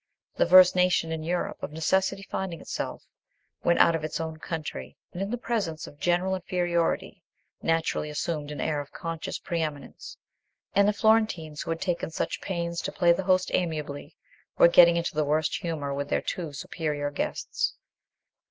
The 0.37 0.47
first 0.47 0.75
nation 0.75 1.11
in 1.11 1.21
Europe, 1.21 1.61
of 1.61 1.71
necessity 1.71 2.23
finding 2.23 2.59
itself, 2.59 3.03
when 3.61 3.77
out 3.77 3.93
of 3.95 4.03
its 4.03 4.19
own 4.19 4.39
country, 4.39 4.97
in 5.13 5.29
the 5.29 5.37
presence 5.37 5.85
of 5.85 5.99
general 5.99 6.33
inferiority, 6.33 7.23
naturally 7.61 8.09
assumed 8.09 8.49
an 8.49 8.59
air 8.59 8.81
of 8.81 8.91
conscious 8.91 9.37
pre 9.37 9.61
eminence; 9.61 10.17
and 10.73 10.87
the 10.87 10.91
Florentines, 10.93 11.61
who 11.61 11.69
had 11.69 11.81
taken 11.81 12.09
such 12.09 12.41
pains 12.41 12.81
to 12.81 12.91
play 12.91 13.13
the 13.13 13.25
host 13.25 13.51
amiably, 13.53 14.15
were 14.57 14.67
getting 14.67 14.97
into 14.97 15.13
the 15.13 15.23
worst 15.23 15.57
humour 15.57 15.93
with 15.93 16.09
their 16.09 16.19
too 16.21 16.51
superior 16.51 17.11
guests. 17.11 17.75